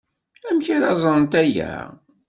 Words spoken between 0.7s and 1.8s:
ara ẓrent aya?